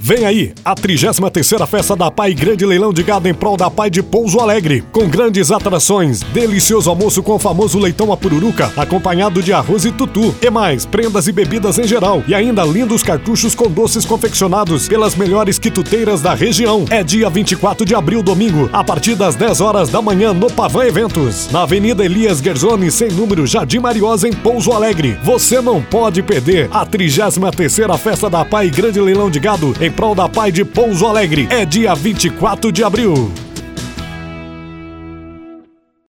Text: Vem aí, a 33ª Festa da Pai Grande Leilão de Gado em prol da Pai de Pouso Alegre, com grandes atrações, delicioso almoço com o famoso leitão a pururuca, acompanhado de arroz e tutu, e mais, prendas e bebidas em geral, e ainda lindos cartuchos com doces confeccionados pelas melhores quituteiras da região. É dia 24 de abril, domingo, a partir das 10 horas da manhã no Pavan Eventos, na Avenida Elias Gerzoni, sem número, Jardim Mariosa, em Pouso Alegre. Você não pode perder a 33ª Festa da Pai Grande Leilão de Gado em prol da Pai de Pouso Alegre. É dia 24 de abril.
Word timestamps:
Vem 0.00 0.24
aí, 0.24 0.52
a 0.64 0.76
33ª 0.76 1.66
Festa 1.66 1.96
da 1.96 2.08
Pai 2.08 2.32
Grande 2.32 2.64
Leilão 2.64 2.92
de 2.92 3.02
Gado 3.02 3.28
em 3.28 3.34
prol 3.34 3.56
da 3.56 3.68
Pai 3.68 3.90
de 3.90 4.00
Pouso 4.00 4.38
Alegre, 4.38 4.84
com 4.92 5.08
grandes 5.08 5.50
atrações, 5.50 6.20
delicioso 6.22 6.88
almoço 6.88 7.20
com 7.20 7.34
o 7.34 7.38
famoso 7.38 7.80
leitão 7.80 8.12
a 8.12 8.16
pururuca, 8.16 8.72
acompanhado 8.76 9.42
de 9.42 9.52
arroz 9.52 9.84
e 9.84 9.90
tutu, 9.90 10.32
e 10.40 10.48
mais, 10.48 10.86
prendas 10.86 11.26
e 11.26 11.32
bebidas 11.32 11.80
em 11.80 11.84
geral, 11.84 12.22
e 12.28 12.34
ainda 12.34 12.62
lindos 12.62 13.02
cartuchos 13.02 13.56
com 13.56 13.68
doces 13.68 14.04
confeccionados 14.04 14.86
pelas 14.86 15.16
melhores 15.16 15.58
quituteiras 15.58 16.22
da 16.22 16.32
região. 16.32 16.84
É 16.90 17.02
dia 17.02 17.28
24 17.28 17.84
de 17.84 17.96
abril, 17.96 18.22
domingo, 18.22 18.70
a 18.72 18.84
partir 18.84 19.16
das 19.16 19.34
10 19.34 19.60
horas 19.60 19.88
da 19.88 20.00
manhã 20.00 20.32
no 20.32 20.48
Pavan 20.48 20.86
Eventos, 20.86 21.50
na 21.50 21.62
Avenida 21.62 22.04
Elias 22.04 22.38
Gerzoni, 22.38 22.88
sem 22.92 23.10
número, 23.10 23.48
Jardim 23.48 23.80
Mariosa, 23.80 24.28
em 24.28 24.32
Pouso 24.32 24.70
Alegre. 24.70 25.18
Você 25.24 25.60
não 25.60 25.82
pode 25.82 26.22
perder 26.22 26.68
a 26.70 26.86
33ª 26.86 27.98
Festa 27.98 28.30
da 28.30 28.44
Pai 28.44 28.70
Grande 28.70 29.00
Leilão 29.00 29.28
de 29.28 29.40
Gado 29.40 29.74
em 29.80 29.87
prol 29.90 30.14
da 30.14 30.28
Pai 30.28 30.52
de 30.52 30.64
Pouso 30.64 31.06
Alegre. 31.06 31.46
É 31.50 31.64
dia 31.64 31.94
24 31.94 32.70
de 32.72 32.84
abril. 32.84 33.47